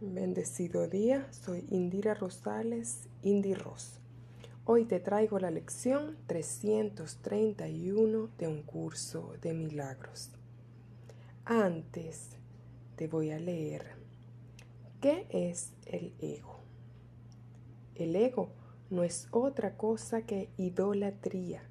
Bendecido 0.00 0.86
día, 0.86 1.26
soy 1.32 1.66
Indira 1.70 2.14
Rosales, 2.14 3.08
Indy 3.22 3.54
Ros. 3.54 3.98
Hoy 4.64 4.84
te 4.84 5.00
traigo 5.00 5.40
la 5.40 5.50
lección 5.50 6.16
331 6.28 8.28
de 8.38 8.46
un 8.46 8.62
curso 8.62 9.32
de 9.42 9.54
milagros. 9.54 10.30
Antes 11.44 12.36
te 12.94 13.08
voy 13.08 13.32
a 13.32 13.40
leer, 13.40 13.86
¿qué 15.00 15.26
es 15.30 15.72
el 15.86 16.14
ego? 16.20 16.60
El 17.96 18.14
ego 18.14 18.52
no 18.90 19.02
es 19.02 19.26
otra 19.32 19.76
cosa 19.76 20.22
que 20.22 20.48
idolatría, 20.58 21.64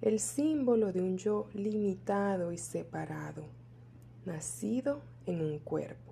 el 0.00 0.20
símbolo 0.20 0.92
de 0.92 1.00
un 1.00 1.18
yo 1.18 1.48
limitado 1.54 2.52
y 2.52 2.56
separado, 2.56 3.46
nacido 4.24 5.00
en 5.26 5.40
un 5.40 5.58
cuerpo 5.58 6.07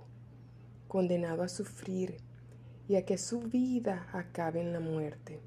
condenado 0.97 1.43
a 1.43 1.49
sufrir 1.51 2.17
y 2.89 2.95
a 2.97 3.05
que 3.05 3.19
su 3.19 3.41
vida 3.41 4.09
acabe 4.15 4.63
en 4.63 4.73
la 4.73 4.81
muerte. 4.81 5.43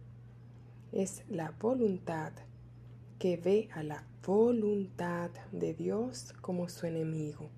Es 0.91 1.23
la 1.27 1.55
voluntad 1.59 2.33
que 3.17 3.35
ve 3.35 3.67
a 3.73 3.81
la 3.81 4.05
voluntad 4.23 5.31
de 5.51 5.73
Dios 5.73 6.35
como 6.41 6.69
su 6.69 6.85
enemigo 6.85 7.49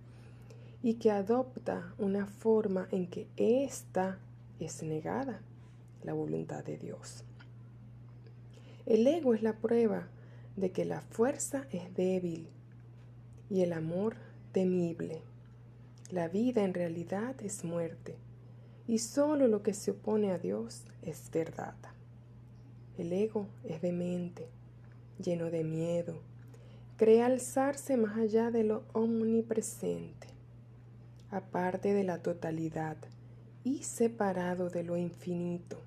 y 0.81 0.93
que 0.99 1.11
adopta 1.11 1.93
una 1.97 2.27
forma 2.27 2.87
en 2.93 3.07
que 3.07 3.27
ésta 3.35 4.19
es 4.61 4.83
negada, 4.83 5.41
la 6.01 6.13
voluntad 6.13 6.63
de 6.63 6.77
Dios. 6.77 7.25
El 8.85 9.05
ego 9.05 9.33
es 9.33 9.43
la 9.43 9.57
prueba 9.57 10.07
de 10.55 10.71
que 10.71 10.85
la 10.85 11.01
fuerza 11.01 11.67
es 11.71 11.93
débil 11.93 12.47
y 13.49 13.63
el 13.63 13.73
amor 13.73 14.15
temible. 14.53 15.23
La 16.11 16.27
vida 16.27 16.65
en 16.65 16.73
realidad 16.73 17.41
es 17.41 17.63
muerte 17.63 18.17
y 18.85 18.97
solo 18.97 19.47
lo 19.47 19.63
que 19.63 19.73
se 19.73 19.91
opone 19.91 20.31
a 20.31 20.37
Dios 20.37 20.83
es 21.01 21.31
verdad. 21.31 21.77
El 22.97 23.13
ego 23.13 23.47
es 23.63 23.81
demente, 23.81 24.49
lleno 25.23 25.49
de 25.49 25.63
miedo, 25.63 26.19
cree 26.97 27.21
alzarse 27.21 27.95
más 27.95 28.17
allá 28.17 28.51
de 28.51 28.65
lo 28.65 28.83
omnipresente, 28.91 30.27
aparte 31.29 31.93
de 31.93 32.03
la 32.03 32.21
totalidad 32.21 32.97
y 33.63 33.83
separado 33.83 34.69
de 34.69 34.83
lo 34.83 34.97
infinito. 34.97 35.77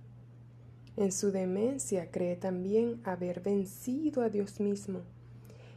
En 0.96 1.12
su 1.12 1.32
demencia 1.32 2.10
cree 2.10 2.36
también 2.36 2.98
haber 3.04 3.42
vencido 3.42 4.22
a 4.22 4.30
Dios 4.30 4.58
mismo 4.58 5.02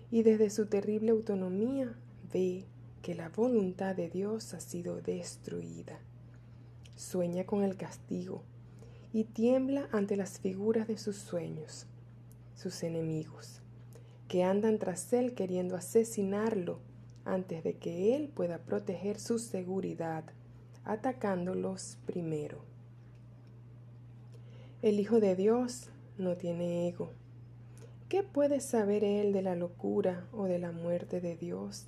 y 0.09 0.23
desde 0.23 0.49
su 0.49 0.67
terrible 0.67 1.11
autonomía 1.11 1.93
ve 2.31 2.63
que 3.07 3.15
la 3.15 3.29
voluntad 3.29 3.95
de 3.95 4.09
Dios 4.09 4.53
ha 4.53 4.59
sido 4.59 4.99
destruida. 4.99 5.97
Sueña 6.97 7.45
con 7.45 7.63
el 7.63 7.77
castigo 7.77 8.43
y 9.13 9.23
tiembla 9.23 9.87
ante 9.93 10.17
las 10.17 10.39
figuras 10.41 10.89
de 10.89 10.97
sus 10.97 11.15
sueños, 11.15 11.85
sus 12.53 12.83
enemigos, 12.83 13.61
que 14.27 14.43
andan 14.43 14.77
tras 14.77 15.13
él 15.13 15.35
queriendo 15.35 15.77
asesinarlo 15.77 16.79
antes 17.23 17.63
de 17.63 17.77
que 17.77 18.13
él 18.13 18.27
pueda 18.27 18.57
proteger 18.57 19.21
su 19.21 19.39
seguridad, 19.39 20.25
atacándolos 20.83 21.99
primero. 22.05 22.59
El 24.81 24.99
Hijo 24.99 25.21
de 25.21 25.37
Dios 25.37 25.91
no 26.17 26.35
tiene 26.35 26.89
ego. 26.89 27.13
¿Qué 28.09 28.21
puede 28.23 28.59
saber 28.59 29.05
él 29.05 29.31
de 29.31 29.43
la 29.43 29.55
locura 29.55 30.27
o 30.33 30.43
de 30.43 30.59
la 30.59 30.73
muerte 30.73 31.21
de 31.21 31.37
Dios 31.37 31.87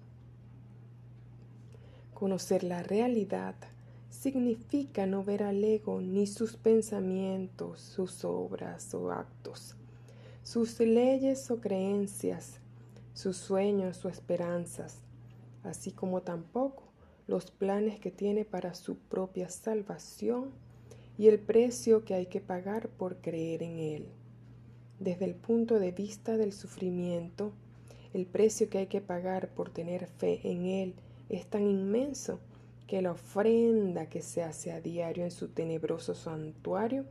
Conocer 2.21 2.63
la 2.63 2.83
realidad 2.83 3.55
significa 4.11 5.07
no 5.07 5.23
ver 5.23 5.41
al 5.41 5.63
ego 5.63 6.01
ni 6.01 6.27
sus 6.27 6.55
pensamientos, 6.55 7.81
sus 7.81 8.23
obras 8.25 8.93
o 8.93 9.09
actos, 9.11 9.75
sus 10.43 10.79
leyes 10.79 11.49
o 11.49 11.59
creencias, 11.59 12.59
sus 13.15 13.37
sueños 13.37 14.05
o 14.05 14.09
esperanzas, 14.09 14.99
así 15.63 15.91
como 15.93 16.21
tampoco 16.21 16.83
los 17.25 17.49
planes 17.49 17.99
que 17.99 18.11
tiene 18.11 18.45
para 18.45 18.75
su 18.75 18.97
propia 18.97 19.49
salvación 19.49 20.51
y 21.17 21.27
el 21.27 21.39
precio 21.39 22.05
que 22.05 22.13
hay 22.13 22.27
que 22.27 22.39
pagar 22.39 22.89
por 22.89 23.17
creer 23.17 23.63
en 23.63 23.79
Él. 23.79 24.05
Desde 24.99 25.25
el 25.25 25.33
punto 25.33 25.79
de 25.79 25.91
vista 25.91 26.37
del 26.37 26.53
sufrimiento, 26.53 27.51
el 28.13 28.27
precio 28.27 28.69
que 28.69 28.77
hay 28.77 28.85
que 28.85 29.01
pagar 29.01 29.49
por 29.49 29.71
tener 29.71 30.05
fe 30.05 30.39
en 30.43 30.67
Él 30.67 30.93
es 31.37 31.47
tan 31.47 31.65
inmenso 31.65 32.39
que 32.87 33.01
la 33.01 33.11
ofrenda 33.11 34.07
que 34.07 34.21
se 34.21 34.43
hace 34.43 34.73
a 34.73 34.81
diario 34.81 35.23
en 35.23 35.31
su 35.31 35.47
tenebroso 35.47 36.13
santuario 36.13 37.05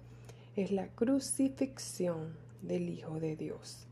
es 0.57 0.73
la 0.73 0.89
crucifixión 0.89 2.35
del 2.61 2.91
Hijo 2.91 3.19
de 3.19 3.35
Dios. 3.35 3.87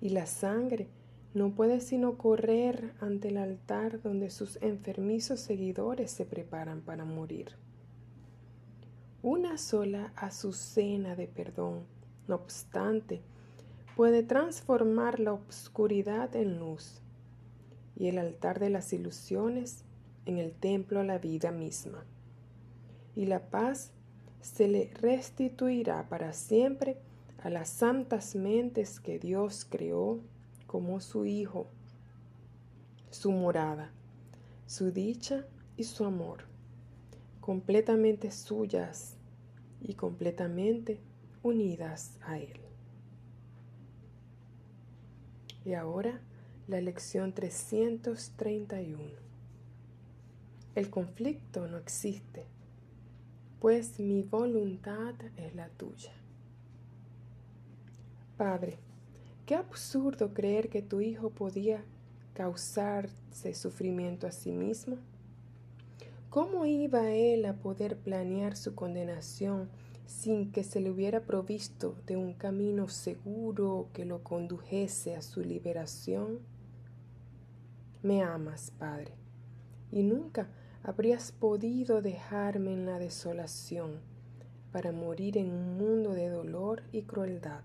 Y 0.00 0.10
la 0.10 0.26
sangre 0.26 0.86
no 1.34 1.50
puede 1.50 1.80
sino 1.80 2.16
correr 2.16 2.92
ante 3.00 3.28
el 3.28 3.38
altar 3.38 4.00
donde 4.02 4.30
sus 4.30 4.56
enfermizos 4.62 5.40
seguidores 5.40 6.12
se 6.12 6.24
preparan 6.24 6.80
para 6.80 7.04
morir. 7.04 7.56
Una 9.20 9.58
sola 9.58 10.12
azucena 10.14 11.16
de 11.16 11.26
perdón, 11.26 11.80
no 12.28 12.36
obstante, 12.36 13.20
puede 13.96 14.22
transformar 14.22 15.18
la 15.18 15.32
obscuridad 15.32 16.36
en 16.36 16.60
luz 16.60 17.00
y 17.96 18.08
el 18.08 18.18
altar 18.18 18.58
de 18.58 18.70
las 18.70 18.92
ilusiones 18.92 19.84
en 20.26 20.38
el 20.38 20.52
templo 20.52 21.00
a 21.00 21.04
la 21.04 21.18
vida 21.18 21.50
misma. 21.50 22.04
Y 23.14 23.26
la 23.26 23.50
paz 23.50 23.92
se 24.40 24.68
le 24.68 24.90
restituirá 25.00 26.08
para 26.08 26.32
siempre 26.32 26.98
a 27.42 27.50
las 27.50 27.68
santas 27.68 28.34
mentes 28.34 29.00
que 29.00 29.18
Dios 29.18 29.66
creó 29.68 30.20
como 30.66 31.00
su 31.00 31.24
Hijo, 31.24 31.66
su 33.10 33.30
morada, 33.30 33.90
su 34.66 34.90
dicha 34.90 35.46
y 35.76 35.84
su 35.84 36.04
amor, 36.04 36.44
completamente 37.40 38.30
suyas 38.30 39.16
y 39.80 39.94
completamente 39.94 41.00
unidas 41.42 42.18
a 42.22 42.38
Él. 42.38 42.60
Y 45.64 45.74
ahora 45.74 46.20
la 46.66 46.80
lección 46.80 47.34
331. 47.34 48.98
El 50.74 50.88
conflicto 50.88 51.68
no 51.68 51.76
existe, 51.76 52.46
pues 53.60 54.00
mi 54.00 54.22
voluntad 54.22 55.14
es 55.36 55.54
la 55.54 55.68
tuya. 55.68 56.12
Padre, 58.38 58.78
qué 59.44 59.56
absurdo 59.56 60.32
creer 60.32 60.70
que 60.70 60.80
tu 60.80 61.02
hijo 61.02 61.28
podía 61.28 61.84
causarse 62.32 63.52
sufrimiento 63.52 64.26
a 64.26 64.32
sí 64.32 64.52
mismo. 64.52 64.96
¿Cómo 66.30 66.64
iba 66.64 67.10
él 67.10 67.44
a 67.44 67.52
poder 67.52 67.98
planear 67.98 68.56
su 68.56 68.74
condenación 68.74 69.68
sin 70.06 70.50
que 70.50 70.64
se 70.64 70.80
le 70.80 70.90
hubiera 70.90 71.20
provisto 71.20 71.94
de 72.06 72.16
un 72.16 72.32
camino 72.32 72.88
seguro 72.88 73.88
que 73.92 74.06
lo 74.06 74.24
condujese 74.24 75.14
a 75.14 75.20
su 75.20 75.42
liberación? 75.42 76.53
Me 78.04 78.22
amas, 78.22 78.70
Padre, 78.78 79.12
y 79.90 80.02
nunca 80.02 80.46
habrías 80.82 81.32
podido 81.32 82.02
dejarme 82.02 82.74
en 82.74 82.84
la 82.84 82.98
desolación 82.98 84.00
para 84.72 84.92
morir 84.92 85.38
en 85.38 85.50
un 85.50 85.78
mundo 85.78 86.12
de 86.12 86.28
dolor 86.28 86.82
y 86.92 87.04
crueldad. 87.04 87.62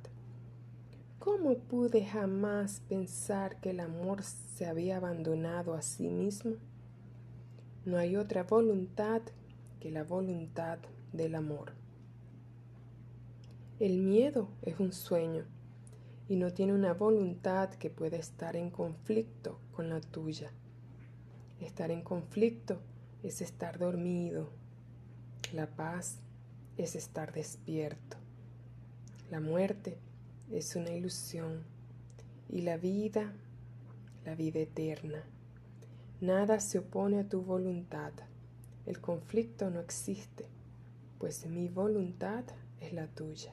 ¿Cómo 1.20 1.58
pude 1.58 2.06
jamás 2.06 2.82
pensar 2.88 3.60
que 3.60 3.72
el 3.72 3.82
amor 3.82 4.24
se 4.24 4.66
había 4.66 4.96
abandonado 4.96 5.74
a 5.74 5.82
sí 5.82 6.08
mismo? 6.08 6.54
No 7.84 7.98
hay 7.98 8.16
otra 8.16 8.44
voluntad 8.44 9.22
que 9.82 9.92
la 9.92 10.06
voluntad 10.06 10.80
del 11.12 11.36
amor. 11.36 11.74
El 13.82 13.98
miedo 13.98 14.48
es 14.62 14.80
un 14.80 14.94
sueño 14.94 15.44
y 16.30 16.36
no 16.36 16.54
tiene 16.54 16.74
una 16.74 16.94
voluntad 16.94 17.72
que 17.72 17.90
pueda 17.90 18.16
estar 18.16 18.56
en 18.56 18.70
conflicto 18.70 19.60
con 19.72 19.90
la 19.90 20.00
tuya. 20.00 20.52
Estar 21.60 21.90
en 21.90 22.04
conflicto 22.04 22.80
es 23.24 23.42
estar 23.42 23.80
dormido, 23.80 24.48
La 25.54 25.66
paz 25.66 26.20
es 26.78 26.96
estar 26.96 27.34
despierto. 27.34 28.18
La 29.32 29.40
muerte 29.40 29.98
es 30.52 30.76
una 30.76 30.92
ilusión 30.92 31.64
y 32.48 32.62
la 32.62 32.78
vida, 32.78 33.34
la 34.24 34.36
vida 34.36 34.60
eterna. 34.60 35.24
Nada 36.22 36.60
se 36.60 36.78
opone 36.78 37.20
a 37.20 37.28
tu 37.28 37.42
voluntad. 37.42 38.14
El 38.86 39.02
conflicto 39.02 39.72
no 39.72 39.80
existe, 39.80 40.46
pues 41.18 41.48
mi 41.48 41.70
voluntad 41.70 42.44
es 42.80 42.94
la 42.94 43.08
tuya. 43.08 43.52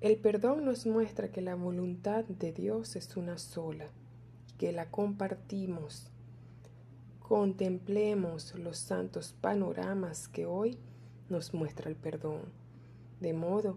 El 0.00 0.16
perdón 0.16 0.64
nos 0.64 0.86
muestra 0.86 1.28
que 1.28 1.40
la 1.40 1.56
voluntad 1.56 2.24
de 2.24 2.52
Dios 2.52 2.94
es 2.94 3.16
una 3.16 3.36
sola, 3.38 3.88
que 4.56 4.72
la 4.72 4.90
compartimos 4.90 6.10
Contemplemos 7.28 8.54
los 8.54 8.78
santos 8.78 9.34
panoramas 9.38 10.28
que 10.28 10.46
hoy 10.46 10.78
nos 11.28 11.52
muestra 11.52 11.90
el 11.90 11.96
perdón, 11.96 12.40
de 13.20 13.34
modo 13.34 13.76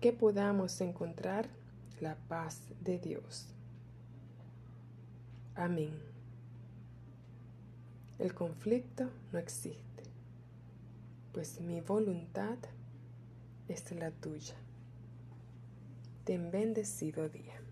que 0.00 0.12
podamos 0.12 0.80
encontrar 0.80 1.48
la 2.00 2.14
paz 2.28 2.60
de 2.82 3.00
Dios. 3.00 3.48
Amén. 5.56 5.98
El 8.20 8.34
conflicto 8.34 9.10
no 9.32 9.40
existe, 9.40 10.04
pues 11.32 11.60
mi 11.60 11.80
voluntad 11.80 12.58
es 13.66 13.90
la 13.90 14.12
tuya. 14.12 14.54
Ten 16.26 16.50
bendecido 16.50 17.28
día. 17.28 17.65